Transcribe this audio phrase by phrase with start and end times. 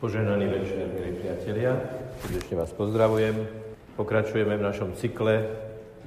[0.00, 1.76] Poženaný večer, milí priatelia,
[2.24, 3.36] srdečne vás pozdravujem.
[4.00, 5.44] Pokračujeme v našom cykle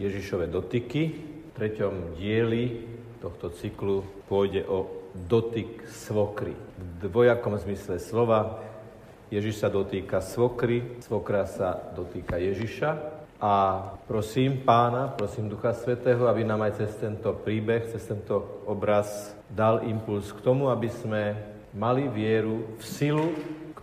[0.01, 1.13] Ježišove dotyky.
[1.13, 2.89] V treťom dieli
[3.21, 6.57] tohto cyklu pôjde o dotyk svokry.
[6.57, 8.65] V dvojakom zmysle slova
[9.29, 12.89] Ježiš sa dotýka svokry, svokra sa dotýka Ježiša.
[13.45, 13.53] A
[14.09, 19.85] prosím pána, prosím Ducha Svetého, aby nám aj cez tento príbeh, cez tento obraz dal
[19.85, 21.37] impuls k tomu, aby sme
[21.77, 23.29] mali vieru v silu,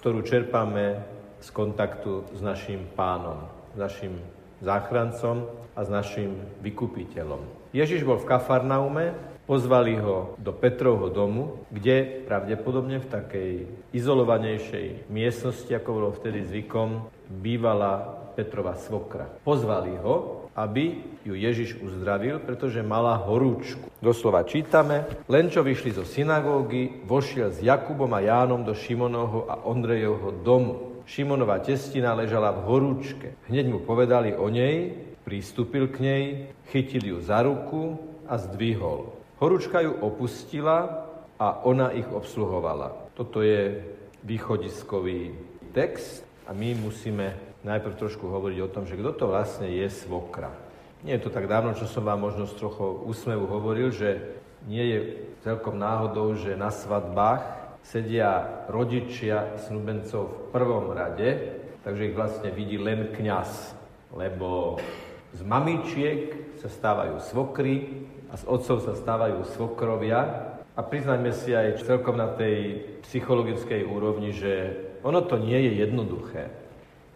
[0.01, 0.96] ktorú čerpáme
[1.45, 4.16] z kontaktu s našim pánom, s našim
[4.65, 5.45] záchrancom
[5.77, 7.45] a s našim vykupiteľom.
[7.77, 9.12] Ježiš bol v Kafarnaume,
[9.45, 13.52] pozvali ho do Petrovho domu, kde pravdepodobne v takej
[13.93, 19.29] izolovanejšej miestnosti, ako bolo vtedy zvykom, bývala Petrova svokra.
[19.45, 23.88] Pozvali ho, aby ju Ježiš uzdravil, pretože mala horúčku.
[24.05, 29.65] Doslova čítame, len čo vyšli zo synagógy, vošiel s Jakubom a Jánom do Šimonovho a
[29.65, 31.02] Ondrejovho domu.
[31.09, 33.28] Šimonova testina ležala v horúčke.
[33.48, 36.23] Hneď mu povedali o nej, pristúpil k nej,
[36.70, 37.98] chytil ju za ruku
[38.29, 39.10] a zdvihol.
[39.40, 41.09] Horúčka ju opustila
[41.40, 43.10] a ona ich obsluhovala.
[43.16, 43.80] Toto je
[44.23, 45.32] východiskový
[45.73, 50.53] text a my musíme najprv trošku hovoriť o tom, že kto to vlastne je svokra.
[51.01, 54.37] Nie je to tak dávno, čo som vám možno z trochu úsmevu hovoril, že
[54.69, 54.99] nie je
[55.41, 62.77] celkom náhodou, že na svadbách sedia rodičia snúbencov v prvom rade, takže ich vlastne vidí
[62.77, 63.73] len kňaz,
[64.12, 64.77] lebo
[65.33, 70.53] z mamičiek sa stávajú svokry a z otcov sa stávajú svokrovia.
[70.77, 76.59] A priznajme si aj celkom na tej psychologickej úrovni, že ono to nie je jednoduché.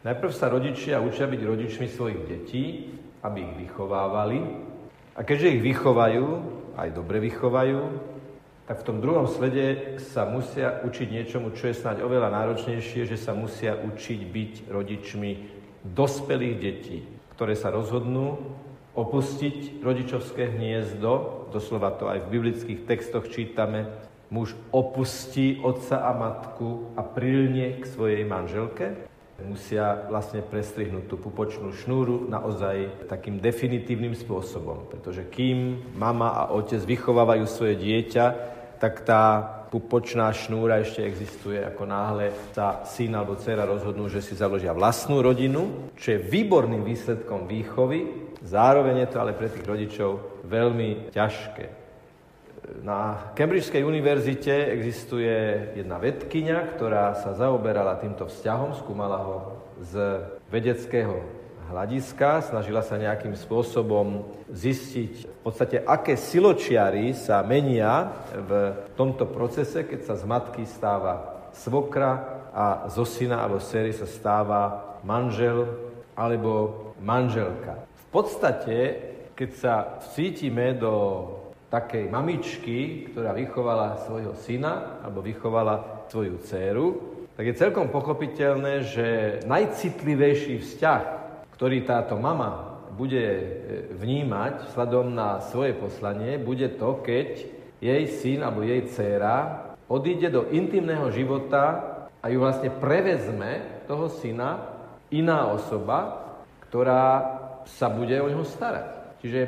[0.05, 2.93] Najprv sa rodičia učia byť rodičmi svojich detí,
[3.25, 4.37] aby ich vychovávali.
[5.17, 6.27] A keďže ich vychovajú,
[6.77, 7.81] aj dobre vychovajú,
[8.69, 13.17] tak v tom druhom slede sa musia učiť niečomu, čo je snáď oveľa náročnejšie, že
[13.17, 15.31] sa musia učiť byť rodičmi
[15.89, 17.01] dospelých detí,
[17.33, 18.41] ktoré sa rozhodnú
[18.93, 23.89] opustiť rodičovské hniezdo, doslova to aj v biblických textoch čítame,
[24.29, 31.75] muž opustí otca a matku a prilne k svojej manželke musia vlastne prestrihnúť tú pupočnú
[31.75, 34.87] šnúru naozaj takým definitívnym spôsobom.
[34.87, 38.25] Pretože kým mama a otec vychovávajú svoje dieťa,
[38.79, 39.43] tak tá
[39.75, 45.19] pupočná šnúra ešte existuje, ako náhle sa syn alebo dcera rozhodnú, že si založia vlastnú
[45.19, 50.11] rodinu, čo je výborným výsledkom výchovy, zároveň je to ale pre tých rodičov
[50.47, 51.84] veľmi ťažké.
[52.81, 55.33] Na Cambridgeskej univerzite existuje
[55.77, 59.37] jedna vedkynia, ktorá sa zaoberala týmto vzťahom, skúmala ho
[59.85, 61.21] z vedeckého
[61.69, 69.85] hľadiska, snažila sa nejakým spôsobom zistiť v podstate, aké siločiary sa menia v tomto procese,
[69.85, 75.69] keď sa z matky stáva svokra a zo syna alebo séry sa stáva manžel
[76.17, 77.85] alebo manželka.
[77.93, 78.77] V podstate,
[79.37, 80.93] keď sa vcítime do
[81.75, 86.87] takej mamičky, ktorá vychovala svojho syna alebo vychovala svoju dceru,
[87.35, 89.09] tak je celkom pochopiteľné, že
[89.43, 91.03] najcitlivejší vzťah,
[91.59, 93.43] ktorý táto mama bude e,
[93.91, 97.43] vnímať vzhľadom na svoje poslanie, bude to, keď
[97.83, 101.83] jej syn alebo jej dcéra odíde do intimného života
[102.23, 104.79] a ju vlastne prevezme toho syna
[105.11, 106.23] iná osoba,
[106.71, 107.35] ktorá
[107.67, 109.19] sa bude o neho starať.
[109.21, 109.41] Čiže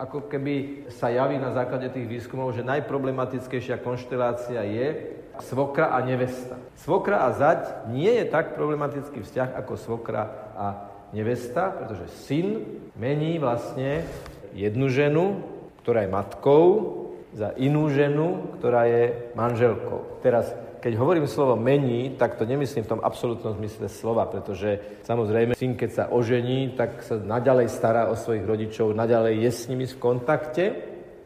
[0.00, 6.56] ako keby sa javí na základe tých výskumov, že najproblematickejšia konštelácia je svokra a nevesta.
[6.80, 10.22] Svokra a zať nie je tak problematický vzťah ako svokra
[10.56, 10.66] a
[11.12, 12.64] nevesta, pretože syn
[12.96, 14.08] mení vlastne
[14.56, 15.44] jednu ženu,
[15.84, 16.66] ktorá je matkou,
[17.30, 20.18] za inú ženu, ktorá je manželkou.
[20.18, 25.52] Teraz keď hovorím slovo mení, tak to nemyslím v tom absolútnom zmysle slova, pretože samozrejme
[25.52, 29.84] syn, keď sa ožení, tak sa naďalej stará o svojich rodičov, naďalej je s nimi
[29.84, 30.64] v kontakte,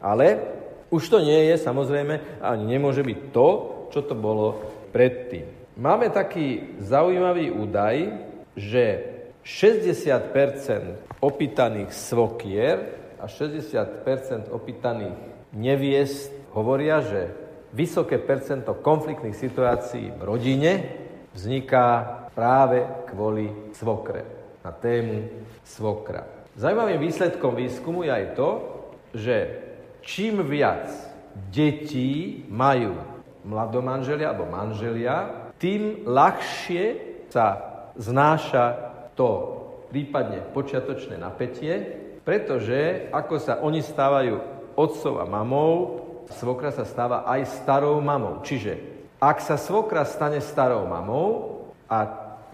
[0.03, 0.43] ale
[0.91, 3.47] už to nie je samozrejme ani nemôže byť to,
[3.89, 4.59] čo to bolo
[4.91, 5.47] predtým.
[5.79, 7.95] Máme taký zaujímavý údaj,
[8.55, 8.83] že
[9.43, 12.75] 60% opýtaných svokier
[13.19, 15.19] a 60% opýtaných
[15.51, 17.44] neviest hovoria, že
[17.75, 20.71] vysoké percento konfliktných situácií v rodine
[21.35, 24.23] vzniká práve kvôli svokre,
[24.63, 25.27] na tému
[25.67, 26.23] svokra.
[26.55, 28.49] Zajímavým výsledkom výskumu je aj to,
[29.11, 29.35] že
[30.07, 30.87] čím viac
[31.51, 32.95] detí majú
[33.43, 36.83] mladomanželia alebo manželia, tým ľahšie
[37.27, 37.59] sa
[37.99, 39.59] znáša to
[39.91, 41.75] prípadne počiatočné napätie,
[42.23, 44.39] pretože ako sa oni stávajú
[44.79, 48.41] otcov a mamou, svokra sa stáva aj starou mamou.
[48.41, 48.77] Čiže
[49.21, 51.55] ak sa svokra stane starou mamou,
[51.85, 51.97] a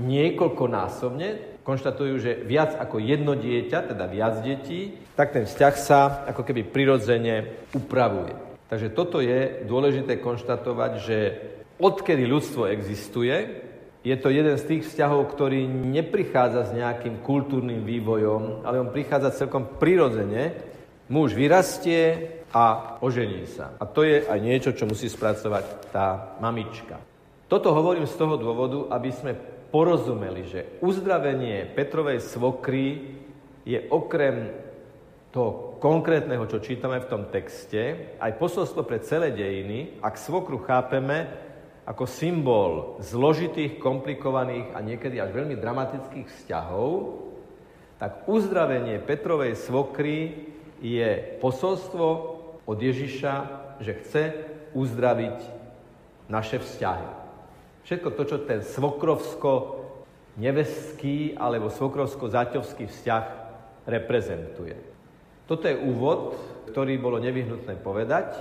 [0.02, 6.42] niekoľkonásobne konštatujú, že viac ako jedno dieťa, teda viac detí, tak ten vzťah sa ako
[6.44, 8.34] keby prirodzene upravuje.
[8.68, 11.18] Takže toto je dôležité konštatovať, že
[11.78, 13.68] odkedy ľudstvo existuje,
[14.02, 19.46] je to jeden z tých vzťahov, ktorý neprichádza s nejakým kultúrnym vývojom, ale on prichádza
[19.46, 20.58] celkom prirodzene.
[21.06, 23.76] Muž vyrastie a ožení sa.
[23.80, 27.00] A to je aj niečo, čo musí spracovať tá mamička.
[27.48, 29.36] Toto hovorím z toho dôvodu, aby sme
[29.72, 33.16] porozumeli, že uzdravenie Petrovej svokry
[33.64, 34.52] je okrem
[35.32, 41.28] toho konkrétneho, čo čítame v tom texte, aj posolstvo pre celé dejiny, ak svokru chápeme
[41.88, 46.92] ako symbol zložitých, komplikovaných a niekedy až veľmi dramatických vzťahov,
[47.98, 50.52] tak uzdravenie Petrovej svokry
[50.82, 52.31] je posolstvo
[52.72, 53.34] od Ježiša,
[53.84, 54.24] že chce
[54.72, 55.44] uzdraviť
[56.32, 57.20] naše vzťahy.
[57.84, 63.26] Všetko to, čo ten svokrovsko-neveský alebo svokrovsko-zaťovský vzťah
[63.84, 64.80] reprezentuje.
[65.52, 66.40] Toto je úvod,
[66.72, 68.40] ktorý bolo nevyhnutné povedať.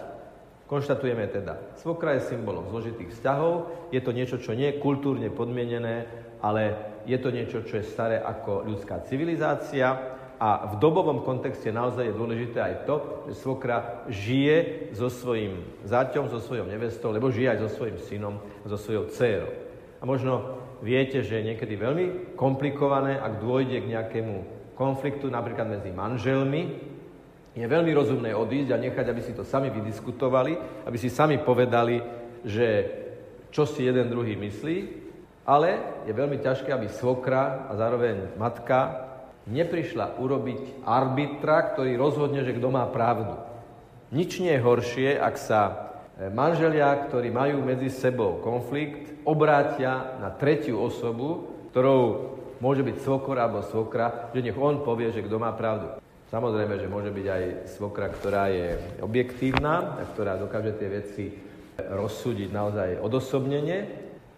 [0.70, 6.06] Konštatujeme teda, svokra je symbolom zložitých vzťahov, je to niečo, čo nie je kultúrne podmienené,
[6.38, 6.78] ale
[7.10, 12.16] je to niečo, čo je staré ako ľudská civilizácia a v dobovom kontexte naozaj je
[12.16, 12.96] dôležité aj to,
[13.28, 18.40] že svokra žije so svojím záťom, so svojou nevestou, lebo žije aj so svojím synom,
[18.64, 19.52] so svojou dcérou.
[20.00, 22.06] A možno viete, že je niekedy veľmi
[22.40, 24.34] komplikované, ak dôjde k nejakému
[24.81, 26.88] konfliktu napríklad medzi manželmi,
[27.52, 30.56] je veľmi rozumné odísť a nechať, aby si to sami vydiskutovali,
[30.88, 32.00] aby si sami povedali,
[32.48, 32.88] že
[33.52, 34.76] čo si jeden druhý myslí,
[35.44, 39.09] ale je veľmi ťažké, aby svokra a zároveň matka
[39.50, 43.35] neprišla urobiť arbitra, ktorý rozhodne, že kto má pravdu.
[44.11, 45.75] Nič nie je horšie, ak sa e,
[46.31, 53.62] manželia, ktorí majú medzi sebou konflikt, obrátia na tretiu osobu, ktorou môže byť svokor alebo
[53.62, 56.02] svokra, že nech on povie, že kto má pravdu.
[56.31, 57.44] Samozrejme, že môže byť aj
[57.75, 61.25] svokra, ktorá je objektívna a ktorá dokáže tie veci
[61.75, 63.79] rozsúdiť naozaj odosobnenie,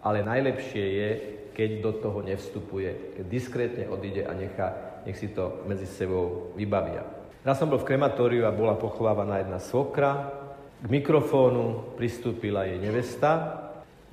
[0.01, 1.09] ale najlepšie je,
[1.53, 7.03] keď do toho nevstupuje, keď diskrétne odíde a nechá, nech si to medzi sebou vybavia.
[7.43, 10.31] Raz som bol v krematóriu a bola pochovávaná jedna svokra.
[10.83, 13.63] K mikrofónu pristúpila jej nevesta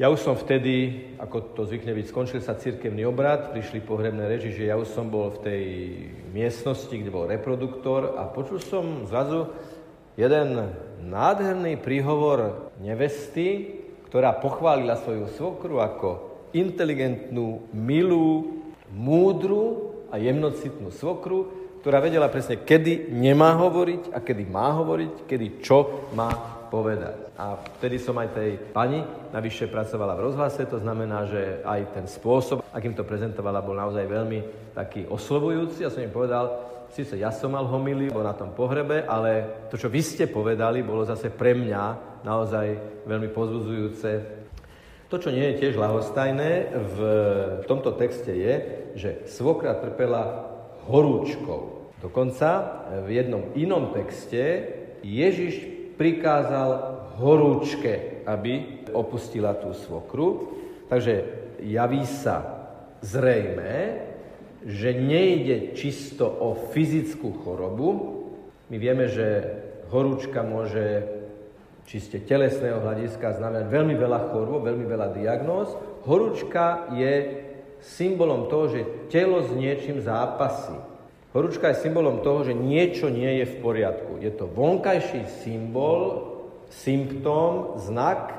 [0.00, 4.56] ja už som vtedy, ako to zvykne byť, skončil sa cirkevný obrad, prišli pohrebné reži,
[4.56, 5.64] že ja už som bol v tej
[6.32, 9.52] miestnosti, kde bol reproduktor a počul som zrazu
[10.16, 10.72] jeden
[11.04, 13.76] nádherný príhovor nevesty,
[14.08, 16.08] ktorá pochválila svoju svokru ako
[16.56, 21.48] inteligentnú, milú, múdru a jemnocitnú svokru,
[21.80, 26.28] ktorá vedela presne, kedy nemá hovoriť a kedy má hovoriť, kedy čo má
[26.68, 27.34] povedať.
[27.40, 29.00] A vtedy som aj tej pani
[29.32, 34.06] navyše pracovala v rozhlase, to znamená, že aj ten spôsob, akým to prezentovala, bol naozaj
[34.06, 35.82] veľmi taký oslovujúci.
[35.82, 36.52] Ja som im povedal,
[36.94, 41.02] síce ja som mal homily, na tom pohrebe, ale to, čo vy ste povedali, bolo
[41.02, 41.82] zase pre mňa
[42.22, 42.66] naozaj
[43.08, 44.10] veľmi pozbudzujúce.
[45.10, 46.98] To, čo nie je tiež lahostajné v
[47.66, 50.50] tomto texte je, že svokra trpela
[50.88, 51.92] horúčkou.
[52.00, 52.48] Dokonca
[53.04, 54.72] v jednom inom texte
[55.04, 55.60] Ježiš
[56.00, 60.56] prikázal horúčke, aby opustila tú svokru.
[60.88, 61.24] Takže
[61.60, 62.64] javí sa
[63.04, 64.00] zrejme,
[64.64, 67.88] že nejde čisto o fyzickú chorobu.
[68.72, 69.44] My vieme, že
[69.92, 71.04] horúčka môže
[71.84, 75.74] čiste telesného hľadiska znamenať veľmi veľa chorôb, veľmi veľa diagnóz.
[76.06, 77.44] Horúčka je
[77.82, 80.76] symbolom toho, že telo s niečím zápasí.
[81.30, 84.18] Horúčka je symbolom toho, že niečo nie je v poriadku.
[84.18, 86.26] Je to vonkajší symbol,
[86.70, 88.34] symptóm, znak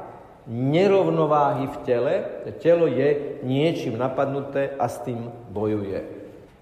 [0.47, 2.13] nerovnováhy v tele.
[2.59, 6.21] Telo je niečím napadnuté a s tým bojuje.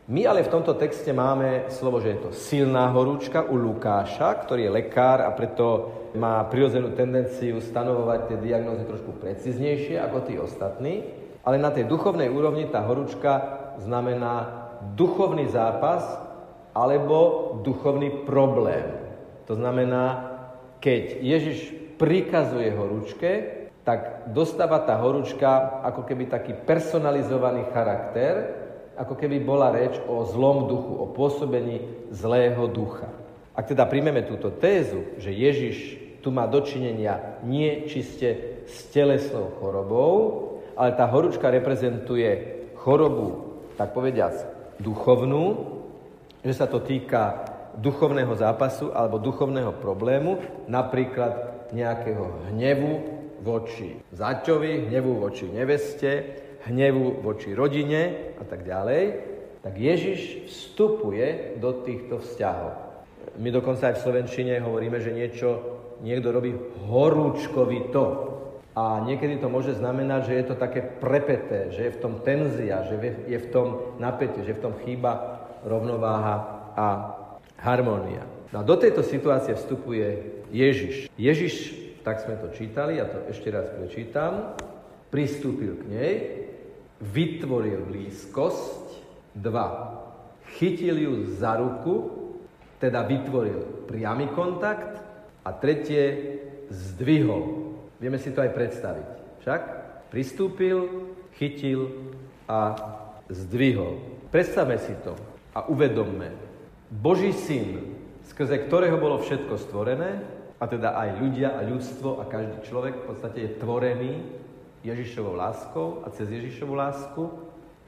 [0.09, 4.65] My ale v tomto texte máme slovo, že je to silná horúčka u Lukáša, ktorý
[4.65, 11.05] je lekár a preto má prirodzenú tendenciu stanovovať tie diagnózy trošku preciznejšie ako tí ostatní.
[11.49, 16.05] Ale na tej duchovnej úrovni tá horúčka znamená duchovný zápas
[16.77, 18.85] alebo duchovný problém.
[19.49, 20.29] To znamená,
[20.77, 23.31] keď Ježiš prikazuje horúčke,
[23.81, 28.53] tak dostáva tá horúčka ako keby taký personalizovaný charakter,
[28.93, 31.81] ako keby bola reč o zlom duchu, o pôsobení
[32.13, 33.09] zlého ducha.
[33.57, 40.48] Ak teda príjmeme túto tézu, že Ježiš tu má dočinenia nie čiste s telesnou chorobou,
[40.79, 44.31] ale tá horúčka reprezentuje chorobu, tak povediac,
[44.79, 45.75] duchovnú,
[46.39, 47.43] že sa to týka
[47.75, 50.39] duchovného zápasu alebo duchovného problému,
[50.71, 56.11] napríklad nejakého hnevu voči zaťovi, hnevu voči neveste,
[56.71, 59.03] hnevu voči rodine a tak ďalej,
[59.59, 62.71] tak Ježiš vstupuje do týchto vzťahov.
[63.35, 65.49] My dokonca aj v Slovenčine hovoríme, že niečo
[65.99, 66.55] niekto robí
[66.87, 68.38] horúčkovito.
[68.77, 72.85] A niekedy to môže znamenať, že je to také prepeté, že je v tom tenzia,
[72.85, 72.95] že
[73.25, 76.35] je v tom napätie, že v tom chýba rovnováha
[76.77, 76.87] a
[77.59, 78.23] harmónia.
[78.53, 81.11] No a do tejto situácie vstupuje Ježiš.
[81.17, 84.57] Ježiš, tak sme to čítali, ja to ešte raz prečítam,
[85.13, 86.13] pristúpil k nej,
[87.01, 88.85] vytvoril blízkosť,
[89.37, 90.01] dva,
[90.57, 92.09] chytil ju za ruku,
[92.79, 95.03] teda vytvoril priamy kontakt
[95.45, 96.37] a tretie,
[96.69, 97.68] zdvihol.
[97.99, 99.07] Vieme si to aj predstaviť.
[99.43, 99.61] Však
[100.09, 102.11] pristúpil, chytil
[102.47, 102.75] a
[103.27, 103.99] zdvihol.
[104.31, 105.15] Predstavme si to
[105.53, 106.31] a uvedomme.
[106.89, 112.59] Boží syn, skrze ktorého bolo všetko stvorené, a teda aj ľudia a ľudstvo a každý
[112.67, 114.13] človek v podstate je tvorený
[114.83, 117.31] Ježišovou láskou a cez Ježišovú lásku,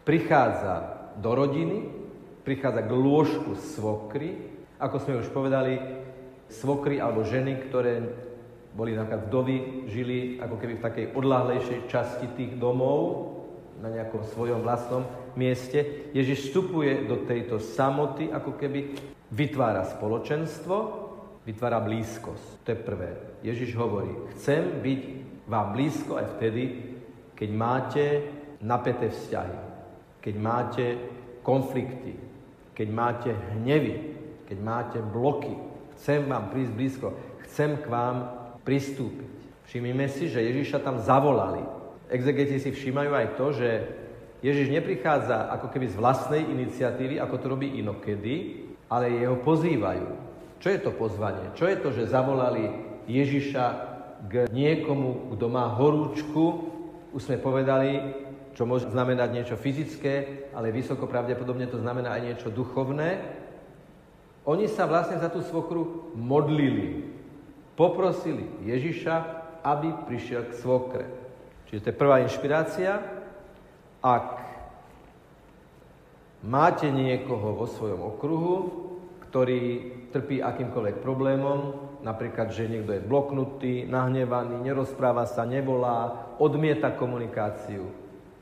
[0.07, 1.91] prichádza do rodiny,
[2.47, 4.39] prichádza k lôžku svokry,
[4.79, 5.79] ako sme už povedali,
[6.47, 8.07] svokry alebo ženy, ktoré
[8.71, 9.57] boli napríklad vdovy,
[9.91, 13.31] žili ako keby v takej odláhlejšej časti tých domov,
[13.81, 16.11] na nejakom svojom vlastnom mieste.
[16.13, 18.93] Ježiš vstupuje do tejto samoty, ako keby
[19.33, 20.75] vytvára spoločenstvo,
[21.43, 22.61] vytvára blízkosť.
[22.61, 23.09] To je prvé.
[23.41, 25.01] Ježiš hovorí, chcem byť
[25.49, 26.63] vám blízko aj vtedy,
[27.33, 28.05] keď máte
[28.61, 29.57] napäté vzťahy,
[30.21, 30.85] keď máte
[31.41, 32.13] konflikty,
[32.77, 34.13] keď máte hnevy,
[34.45, 35.57] keď máte bloky.
[35.97, 37.07] Chcem vám prísť blízko,
[37.49, 38.15] chcem k vám
[38.63, 39.31] pristúpiť.
[39.69, 41.63] Všimnime si, že Ježiša tam zavolali.
[42.11, 43.69] Exegeti si všímajú aj to, že
[44.41, 50.07] Ježiš neprichádza ako keby z vlastnej iniciatívy, ako to robí inokedy, ale jeho pozývajú.
[50.59, 51.53] Čo je to pozvanie?
[51.55, 52.69] Čo je to, že zavolali
[53.05, 53.65] Ježiša
[54.27, 56.69] k niekomu, kto má horúčku?
[57.13, 57.97] Už sme povedali,
[58.53, 63.21] čo môže znamenať niečo fyzické, ale vysoko pravdepodobne to znamená aj niečo duchovné.
[64.43, 67.10] Oni sa vlastne za tú svokru modlili.
[67.75, 69.15] Poprosili Ježiša,
[69.63, 71.05] aby prišiel k svokre.
[71.69, 72.99] Čiže to je prvá inšpirácia.
[74.01, 74.43] Ak
[76.43, 78.55] máte niekoho vo svojom okruhu,
[79.29, 79.61] ktorý
[80.11, 81.59] trpí akýmkoľvek problémom,
[82.03, 87.87] napríklad, že niekto je bloknutý, nahnevaný, nerozpráva sa, nevolá, odmieta komunikáciu.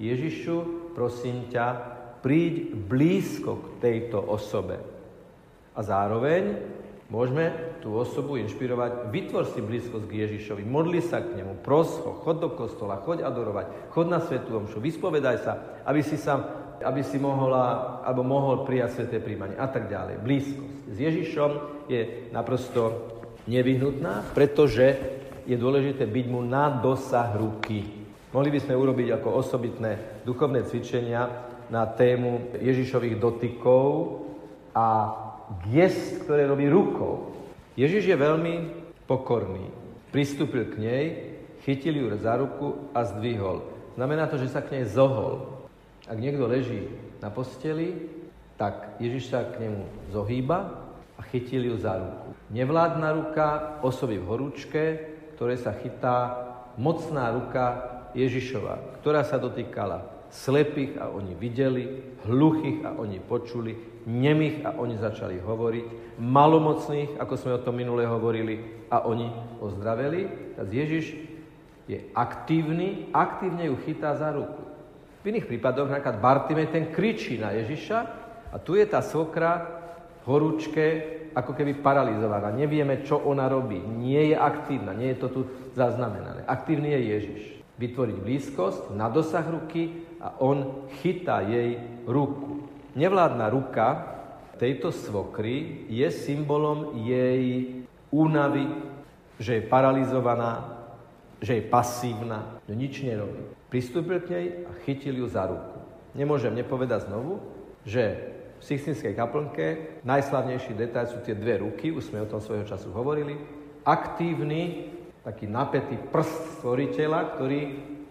[0.02, 1.66] Ježišu, prosím ťa,
[2.26, 4.82] príď blízko k tejto osobe.
[5.76, 6.58] A zároveň
[7.10, 7.52] môžeme
[7.82, 12.38] tú osobu inšpirovať, vytvor si blízkosť k Ježišovi, modli sa k nemu, pros ho, chod
[12.40, 17.20] do kostola, choď adorovať, chod na svetú omšu, vyspovedaj sa, aby si sa aby si
[17.20, 20.24] mohla, alebo mohol prijať sveté príjmanie a tak ďalej.
[20.24, 21.52] Blízkosť s Ježišom
[21.92, 23.12] je naprosto
[23.52, 24.96] nevyhnutná, pretože
[25.44, 27.84] je dôležité byť mu na dosah ruky.
[28.30, 31.26] Mohli by sme urobiť ako osobitné duchovné cvičenia
[31.74, 33.86] na tému Ježišových dotykov
[34.78, 34.88] a
[35.70, 37.34] gest, ktoré robí rukou.
[37.74, 38.56] Ježiš je veľmi
[39.10, 39.66] pokorný.
[40.14, 41.06] Pristúpil k nej,
[41.66, 43.66] chytil ju za ruku a zdvihol.
[43.98, 45.66] Znamená to, že sa k nej zohol.
[46.10, 46.90] Ak niekto leží
[47.22, 48.10] na posteli,
[48.58, 52.34] tak Ježiš sa k nemu zohýba a chytil ju za ruku.
[52.50, 53.48] Nevládna ruka
[53.86, 54.84] osoby v horúčke,
[55.38, 56.36] ktoré sa chytá
[56.76, 57.66] mocná ruka
[58.18, 64.96] Ježišova, ktorá sa dotýkala slepých a oni videli, hluchých a oni počuli, nemých a oni
[64.98, 69.30] začali hovoriť, malomocných, ako sme o tom minule hovorili, a oni
[69.62, 70.54] ozdraveli.
[70.58, 71.06] Tak Ježiš
[71.90, 74.62] je aktívny, aktívne ju chytá za ruku.
[75.20, 78.00] V iných prípadoch, napríklad Bartimej, ten kričí na Ježiša
[78.50, 79.82] a tu je tá svokra
[80.24, 82.50] horúčke, ako keby paralizovaná.
[82.50, 83.78] Nevieme, čo ona robí.
[83.78, 85.42] Nie je aktívna, nie je to tu
[85.78, 86.46] zaznamenané.
[86.50, 87.42] Aktívny je Ježiš.
[87.80, 92.68] Vytvoriť blízkosť na dosah ruky a on chytá jej ruku.
[92.96, 93.88] Nevládna ruka
[94.60, 97.80] tejto svokry je symbolom jej
[98.12, 98.68] únavy,
[99.40, 100.76] že je paralizovaná,
[101.40, 103.40] že je pasívna, že nič nerobí.
[103.72, 105.80] Pristúpil k nej a chytil ju za ruku.
[106.12, 107.40] Nemôžem nepovedať znovu,
[107.88, 112.68] že v Sixtinskej kaplnke najslavnejší detail sú tie dve ruky, už sme o tom svojho
[112.68, 113.40] času hovorili.
[113.88, 114.92] Aktívny,
[115.24, 117.62] taký napätý prst stvoriteľa, ktorý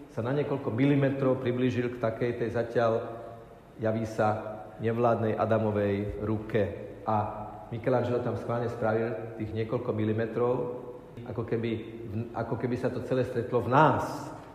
[0.09, 2.91] sa na niekoľko milimetrov priblížil k takej tej zatiaľ
[3.77, 6.61] javí sa nevládnej Adamovej ruke.
[7.05, 7.15] A
[7.69, 10.53] Michelangelo tam schválne spravil tých niekoľko milimetrov,
[11.29, 11.71] ako keby,
[12.33, 14.03] ako keby sa to celé stretlo v nás,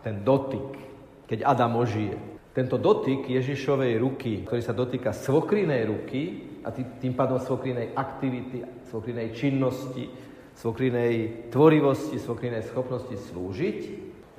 [0.03, 0.95] ten dotyk
[1.25, 2.17] keď Adam ožije.
[2.55, 6.21] Tento dotyk Ježišovej ruky, ktorý sa dotýka svokrinej ruky
[6.63, 10.07] a tým pádom svokrinej aktivity, svokrinej činnosti,
[10.55, 13.79] svokrinej tvorivosti, svokrinej schopnosti slúžiť,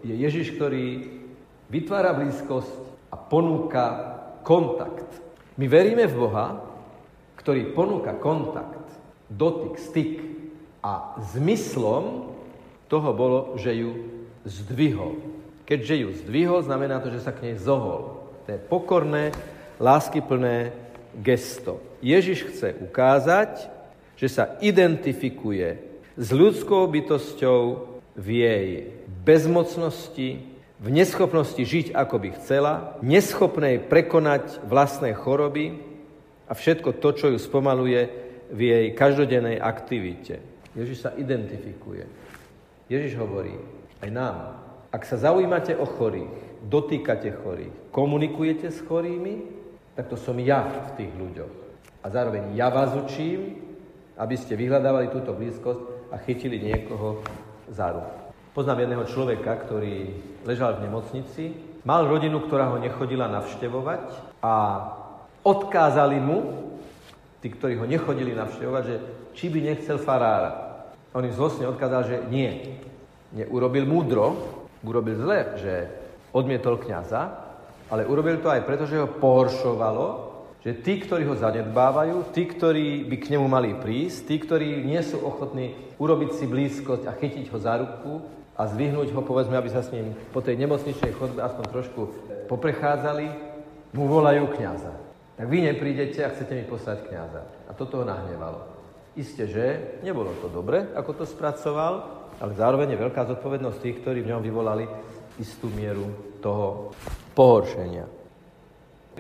[0.07, 1.03] je Ježiš, ktorý
[1.67, 3.87] vytvára blízkosť a ponúka
[4.47, 5.11] kontakt.
[5.59, 6.63] My veríme v Boha,
[7.43, 8.87] ktorý ponúka kontakt,
[9.27, 10.15] dotyk, styk
[10.83, 12.31] a zmyslom
[12.87, 13.91] toho bolo, že ju
[14.47, 15.19] zdvihol.
[15.67, 18.31] Keďže ju zdvihol, znamená to, že sa k nej zohol.
[18.47, 19.35] To je pokorné,
[19.83, 20.71] láskyplné
[21.19, 21.83] gesto.
[21.99, 23.67] Ježiš chce ukázať,
[24.15, 25.83] že sa identifikuje
[26.15, 27.61] s ľudskou bytosťou
[28.17, 28.69] v jej
[29.27, 35.83] bezmocnosti, v neschopnosti žiť, ako by chcela, neschopnej prekonať vlastné choroby
[36.47, 38.07] a všetko to, čo ju spomaluje
[38.55, 40.39] v jej každodennej aktivite.
[40.79, 42.07] Ježiš sa identifikuje.
[42.87, 43.57] Ježiš hovorí
[43.99, 44.37] aj nám,
[44.95, 49.43] ak sa zaujímate o chorých, dotýkate chorých, komunikujete s chorými,
[49.99, 51.55] tak to som ja v tých ľuďoch.
[52.05, 53.59] A zároveň ja vás učím,
[54.15, 57.25] aby ste vyhľadávali túto blízkosť a chytili niekoho
[57.67, 58.26] za ruku.
[58.57, 60.17] Poznám jedného človeka, ktorý
[60.49, 61.53] ležal v nemocnici,
[61.85, 64.55] mal rodinu, ktorá ho nechodila navštevovať a
[65.45, 66.73] odkázali mu,
[67.45, 68.97] tí, ktorí ho nechodili navštevovať, že
[69.37, 70.81] či by nechcel farára.
[71.13, 72.81] On im zlostne odkázal, že nie.
[73.37, 74.41] Neurobil múdro,
[74.81, 75.75] urobil zle, že
[76.33, 77.37] odmietol kniaza,
[77.93, 80.33] ale urobil to aj preto, že ho pohoršovalo,
[80.65, 85.05] že tí, ktorí ho zanedbávajú, tí, ktorí by k nemu mali prísť, tí, ktorí nie
[85.05, 89.69] sú ochotní urobiť si blízkosť a chytiť ho za ruku, a zvyhnúť ho, povedzme, aby
[89.69, 92.01] sa s ním po tej nemocničnej chodbe aspoň trošku
[92.49, 93.27] poprechádzali,
[93.93, 94.97] mu volajú kniaza.
[95.37, 97.45] Tak vy neprídete a chcete mi poslať kniaza.
[97.69, 98.65] A toto ho nahnevalo.
[99.17, 99.65] Isté, že
[100.01, 104.43] nebolo to dobre, ako to spracoval, ale zároveň je veľká zodpovednosť tých, ktorí v ňom
[104.45, 104.85] vyvolali
[105.41, 106.09] istú mieru
[106.41, 106.93] toho
[107.37, 108.09] pohoršenia.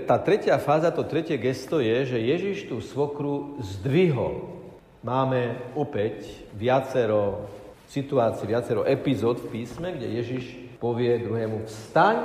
[0.04, 4.60] Tá tretia fáza, to tretie gesto je, že Ježiš tú svokru zdvihol.
[5.00, 7.48] Máme opäť viacero
[7.88, 10.44] situácii, viacero epizód v písme, kde Ježiš
[10.82, 12.16] povie druhému vstaň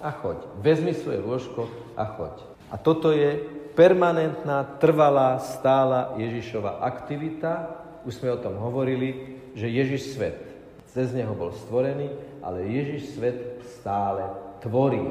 [0.00, 0.38] a choď.
[0.64, 2.34] Vezmi svoje lôžko a choď.
[2.72, 3.38] A toto je
[3.76, 7.80] permanentná, trvalá, stála Ježišova aktivita.
[8.08, 10.50] Už sme o tom hovorili, že Ježiš svet
[10.90, 12.10] cez neho bol stvorený,
[12.42, 14.26] ale Ježiš svet stále
[14.58, 15.02] tvorí.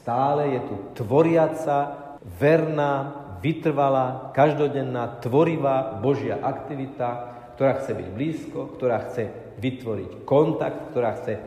[0.00, 0.74] Stále je tu
[1.04, 9.30] tvoriaca, verná, vytrvalá, každodenná, tvorivá Božia aktivita, ktorá chce byť blízko, ktorá chce
[9.62, 11.38] vytvoriť kontakt, ktorá chce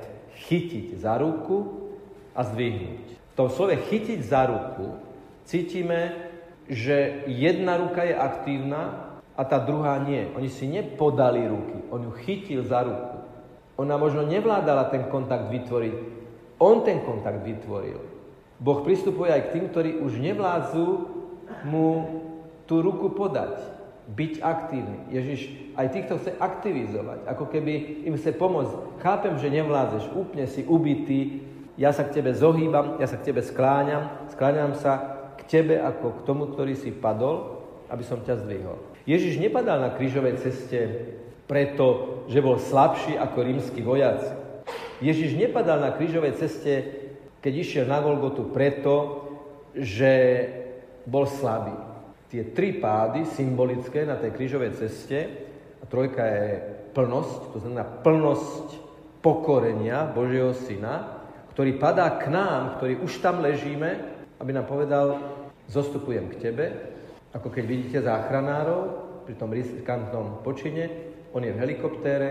[0.47, 1.91] chytiť za ruku
[2.31, 3.05] a zdvihnúť.
[3.11, 4.97] V tom slove chytiť za ruku
[5.43, 6.15] cítime,
[6.67, 10.27] že jedna ruka je aktívna a tá druhá nie.
[10.35, 13.17] Oni si nepodali ruky, on ju chytil za ruku.
[13.77, 15.95] Ona možno nevládala ten kontakt vytvoriť,
[16.57, 18.01] on ten kontakt vytvoril.
[18.57, 20.87] Boh pristupuje aj k tým, ktorí už nevládzu
[21.69, 21.87] mu
[22.65, 23.76] tú ruku podať
[24.07, 25.11] byť aktívny.
[25.11, 29.03] Ježiš aj týchto chce aktivizovať, ako keby im chce pomôcť.
[29.03, 31.43] Chápem, že nevládzeš, úplne si ubitý,
[31.75, 36.23] ja sa k tebe zohýbam, ja sa k tebe skláňam, skláňam sa k tebe ako
[36.23, 38.79] k tomu, ktorý si padol, aby som ťa zdvihol.
[39.03, 40.79] Ježiš nepadal na krížovej ceste
[41.47, 44.31] preto, že bol slabší ako rímsky vojaci.
[45.03, 46.73] Ježiš nepadal na krížovej ceste,
[47.43, 49.23] keď išiel na Golgotu preto,
[49.77, 50.43] že
[51.05, 51.87] bol slabý
[52.27, 55.19] tie tri pády symbolické na tej krížovej ceste,
[55.77, 56.47] a trojka je
[56.91, 58.65] plnosť, to znamená plnosť
[59.21, 61.21] pokorenia Božieho Syna,
[61.53, 63.89] ktorý padá k nám, ktorý už tam ležíme,
[64.37, 65.17] aby nám povedal,
[65.69, 66.65] zostupujem k tebe,
[67.33, 68.81] ako keď vidíte záchranárov
[69.25, 70.89] pri tom riskantnom počine,
[71.33, 72.29] on je v helikoptére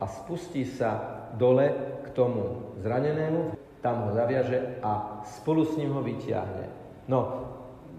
[0.00, 1.70] a spustí sa dole
[2.06, 6.66] k tomu zranenému, tam ho zaviaže a spolu s ním ho vyťahne.
[7.10, 7.49] No,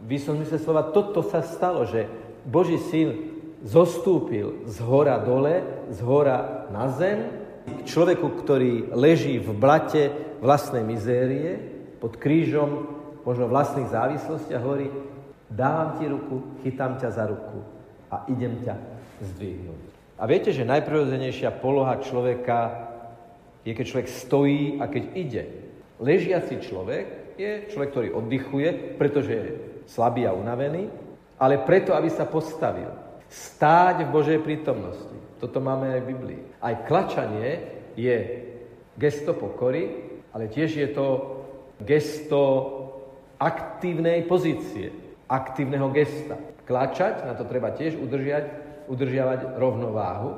[0.06, 2.10] výslovný sa slova, toto sa stalo, že
[2.46, 7.30] Boží syn zostúpil z hora dole, z hora na zem,
[7.62, 10.10] k človeku, ktorý leží v blate
[10.42, 11.62] vlastnej mizérie,
[12.02, 12.90] pod krížom
[13.22, 14.90] možno vlastných závislostí a hovorí,
[15.46, 17.62] dávam ti ruku, chytám ťa za ruku
[18.10, 18.74] a idem ťa
[19.22, 19.82] zdvihnúť.
[20.18, 22.90] A viete, že najprirodzenejšia poloha človeka
[23.62, 25.44] je, keď človek stojí a keď ide.
[26.02, 29.46] Ležiaci človek je človek, ktorý oddychuje, pretože je
[29.88, 30.89] slabý a unavený,
[31.41, 32.89] ale preto, aby sa postavil.
[33.32, 35.17] Stáť v Božej prítomnosti.
[35.41, 36.41] Toto máme aj v Biblii.
[36.62, 38.17] Aj klačanie je
[39.00, 41.08] gesto pokory, ale tiež je to
[41.82, 42.41] gesto
[43.41, 44.94] aktívnej pozície,
[45.26, 46.38] aktívneho gesta.
[46.67, 48.46] Klačať, na to treba tiež udržiať,
[48.86, 50.30] udržiavať rovnováhu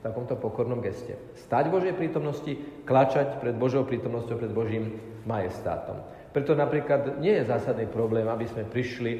[0.02, 1.14] takomto pokornom geste.
[1.46, 4.98] Stať v Božej prítomnosti, klačať pred Božou prítomnosťou, pred Božím
[5.28, 6.02] majestátom.
[6.30, 9.12] Preto napríklad nie je zásadný problém, aby sme prišli,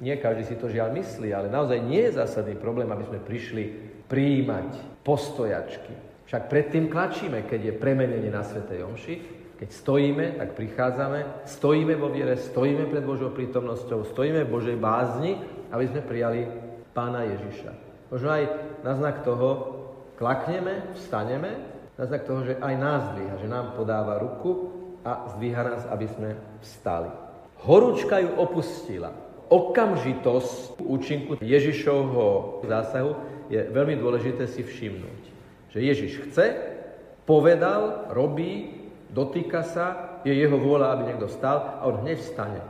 [0.00, 3.64] nie každý si to žiaľ myslí, ale naozaj nie je zásadný problém, aby sme prišli
[4.08, 5.92] prijímať postojačky.
[6.24, 9.14] Však predtým klačíme, keď je premenenie na Svetej Omši,
[9.60, 15.38] keď stojíme, tak prichádzame, stojíme vo viere, stojíme pred Božou prítomnosťou, stojíme v Božej bázni,
[15.70, 16.48] aby sme prijali
[16.90, 17.70] Pána Ježiša.
[18.10, 18.44] Možno aj
[18.82, 19.48] na znak toho
[20.18, 21.54] klakneme, vstaneme,
[21.94, 24.73] na znak toho, že aj nás zdvíha, že nám podáva ruku
[25.04, 26.30] a zdvíha nás, aby sme
[26.64, 27.12] vstali.
[27.62, 29.12] Horúčka ju opustila.
[29.52, 33.12] Okamžitosť účinku Ježišovho zásahu
[33.52, 35.22] je veľmi dôležité si všimnúť.
[35.76, 36.46] Že Ježiš chce,
[37.28, 42.60] povedal, robí, dotýka sa, je jeho vôľa, aby niekto stal a on hneď vstane.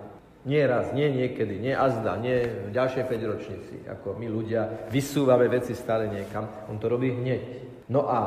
[0.44, 5.48] Nie raz, nie niekedy, nie azda, nie v ďalšej 5 ročnici, ako my ľudia vysúvame
[5.48, 6.44] veci stále niekam.
[6.68, 7.64] On to robí hneď.
[7.88, 8.20] No a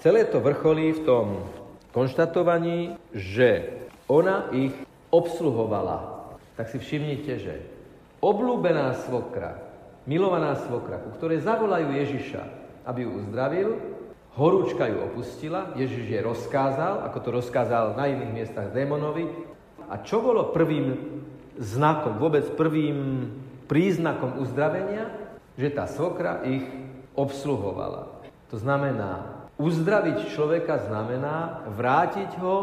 [0.00, 1.26] celé to vrcholí v tom
[1.90, 4.74] konštatovaní, že ona ich
[5.10, 6.30] obsluhovala.
[6.54, 7.54] Tak si všimnite, že
[8.20, 9.58] oblúbená svokra,
[10.04, 12.42] milovaná svokra, ku ktorej zavolajú Ježiša,
[12.84, 13.70] aby ju uzdravil,
[14.38, 19.26] Horúčka ju opustila, Ježiš je rozkázal, ako to rozkázal na iných miestach démonovi.
[19.90, 20.94] A čo bolo prvým
[21.58, 23.26] znakom, vôbec prvým
[23.66, 25.10] príznakom uzdravenia?
[25.58, 26.62] Že tá svokra ich
[27.18, 28.22] obsluhovala.
[28.54, 32.56] To znamená, uzdraviť človeka znamená vrátiť ho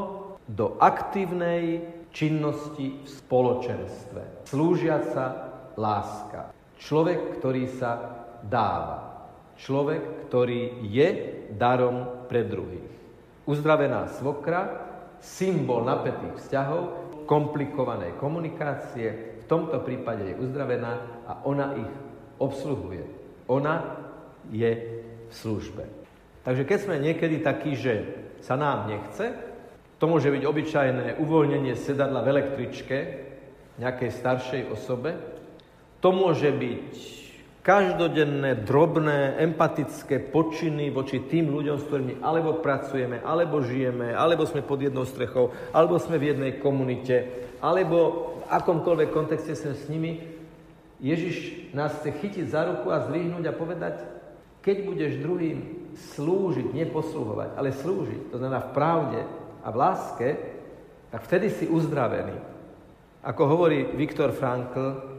[0.50, 4.50] do aktívnej činnosti v spoločenstve.
[4.50, 5.26] Slúžiaca
[5.78, 6.50] láska.
[6.82, 7.92] Človek, ktorý sa
[8.42, 9.30] dáva.
[9.58, 11.10] Človek, ktorý je
[11.54, 12.90] darom pre druhých.
[13.46, 14.86] Uzdravená svokra,
[15.22, 16.82] symbol napätých vzťahov,
[17.26, 21.94] komplikovanej komunikácie, v tomto prípade je uzdravená a ona ich
[22.38, 23.04] obsluhuje.
[23.50, 23.76] Ona
[24.52, 24.72] je
[25.28, 25.97] v službe.
[26.48, 28.08] Takže keď sme niekedy takí, že
[28.40, 29.36] sa nám nechce,
[30.00, 32.98] to môže byť obyčajné uvoľnenie sedadla v električke
[33.76, 35.20] nejakej staršej osobe,
[36.00, 36.92] to môže byť
[37.68, 44.64] každodenné, drobné, empatické počiny voči tým ľuďom, s ktorými alebo pracujeme, alebo žijeme, alebo sme
[44.64, 50.24] pod jednou strechou, alebo sme v jednej komunite, alebo v akomkoľvek kontexte sme s nimi.
[51.04, 54.00] Ježiš nás chce chytiť za ruku a zdvihnúť a povedať,
[54.64, 59.22] keď budeš druhým slúžiť, neposluhovať, ale slúžiť, to znamená v pravde
[59.66, 60.28] a v láske,
[61.10, 62.38] tak vtedy si uzdravený.
[63.26, 65.18] Ako hovorí Viktor Frankl,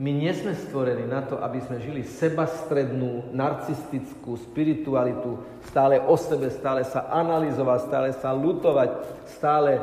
[0.00, 6.48] my nie sme stvorení na to, aby sme žili sebastrednú, narcistickú spiritualitu, stále o sebe,
[6.48, 8.90] stále sa analyzovať, stále sa lutovať,
[9.28, 9.76] stále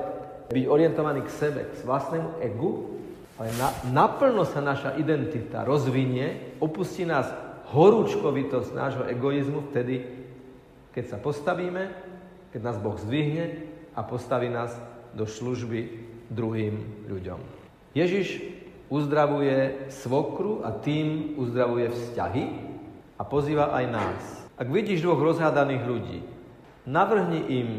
[0.50, 2.98] byť orientovaný k sebe, k vlastnému egu,
[3.38, 7.30] ale na, naplno sa naša identita rozvinie, opustí nás
[7.70, 10.02] horúčkovitosť nášho egoizmu vtedy,
[10.98, 11.94] keď sa postavíme,
[12.50, 14.74] keď nás Boh zdvihne a postaví nás
[15.14, 15.94] do služby
[16.34, 17.38] druhým ľuďom.
[17.94, 18.42] Ježiš
[18.90, 22.46] uzdravuje svokru a tým uzdravuje vzťahy
[23.14, 24.22] a pozýva aj nás.
[24.58, 26.20] Ak vidíš dvoch rozhádaných ľudí,
[26.90, 27.70] navrhni im,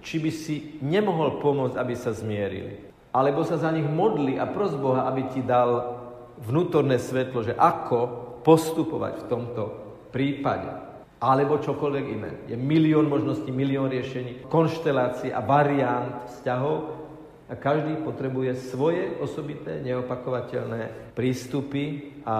[0.00, 2.80] či by si nemohol pomôcť, aby sa zmierili.
[3.12, 6.00] Alebo sa za nich modli a pros Boha, aby ti dal
[6.40, 9.62] vnútorné svetlo, že ako postupovať v tomto
[10.08, 10.83] prípade.
[11.24, 12.30] Alebo čokoľvek iné.
[12.52, 17.04] Je milión možností, milión riešení, konštelácií a variant vzťahov,
[17.44, 22.36] a každý potrebuje svoje osobité, neopakovateľné prístupy a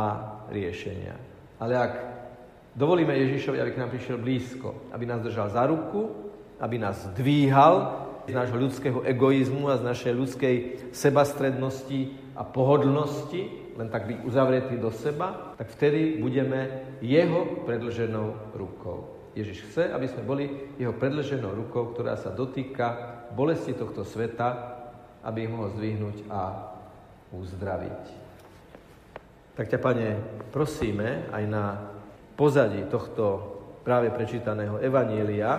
[0.48, 1.16] riešenia.
[1.60, 1.92] Ale ak
[2.72, 6.08] dovolíme Ježišovi, aby k nám prišiel blízko, aby nás držal za ruku,
[6.56, 10.54] aby nás dvíhal z nášho ľudského egoizmu a z našej ľudskej
[10.96, 19.10] sebastrednosti a pohodlnosti, len tak byť uzavretý do seba, tak vtedy budeme jeho predlženou rukou.
[19.34, 20.44] Ježiš chce, aby sme boli
[20.78, 24.74] jeho predlženou rukou, ktorá sa dotýka bolesti tohto sveta
[25.24, 26.40] aby ich mohol zdvihnúť a
[27.32, 28.02] uzdraviť.
[29.56, 30.08] Tak ťa, Pane,
[30.52, 31.64] prosíme aj na
[32.36, 35.56] pozadí tohto práve prečítaného Evanília,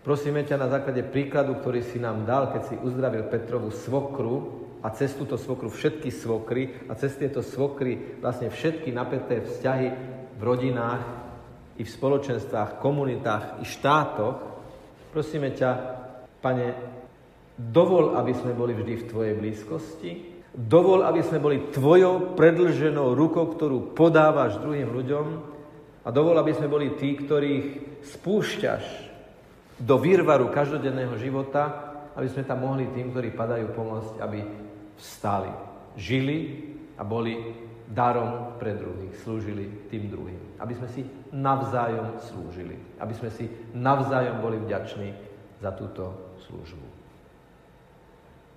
[0.00, 4.88] prosíme ťa na základe príkladu, ktorý si nám dal, keď si uzdravil Petrovú svokru a
[4.92, 9.88] cez túto svokru všetky svokry a cez tieto svokry vlastne všetky napäté vzťahy
[10.36, 11.02] v rodinách
[11.76, 14.36] i v spoločenstvách, komunitách i štátoch.
[15.12, 15.70] Prosíme ťa,
[16.40, 16.68] Pane,
[17.56, 20.10] Dovol, aby sme boli vždy v Tvojej blízkosti.
[20.52, 25.26] Dovol, aby sme boli Tvojou predlženou rukou, ktorú podávaš druhým ľuďom.
[26.04, 28.84] A dovol, aby sme boli tí, ktorých spúšťaš
[29.80, 34.38] do výrvaru každodenného života, aby sme tam mohli tým, ktorí padajú, pomôcť, aby
[34.96, 35.52] vstali,
[35.96, 36.64] žili
[36.98, 37.54] a boli
[37.86, 40.40] darom pre druhých, slúžili tým druhým.
[40.58, 42.74] Aby sme si navzájom slúžili.
[42.98, 45.14] Aby sme si navzájom boli vďační
[45.62, 46.88] za túto službu.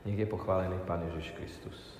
[0.07, 1.98] Nech je pochválený Pán Ježiš Kristus.